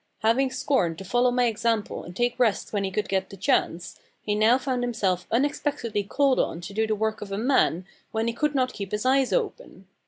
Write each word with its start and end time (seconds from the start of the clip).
Having 0.23 0.49
scorned 0.49 0.97
to 0.97 1.05
follow 1.05 1.29
my 1.29 1.45
example 1.45 2.03
and 2.03 2.15
take 2.15 2.39
rest 2.39 2.73
when 2.73 2.83
he 2.83 2.89
could 2.89 3.07
get 3.07 3.29
the 3.29 3.37
chance, 3.37 3.99
he 4.23 4.33
now 4.33 4.57
found 4.57 4.81
himself 4.81 5.27
unexpectedly 5.29 6.01
called 6.03 6.39
on 6.39 6.59
to 6.59 6.73
do 6.73 6.87
the 6.87 6.95
work 6.95 7.21
of 7.21 7.31
a 7.31 7.37
man 7.37 7.85
when 8.11 8.25
he 8.27 8.33
could 8.33 8.55
not 8.55 8.73
keep 8.73 8.91
his 8.93 9.05
eyes 9.05 9.31
open. 9.31 9.85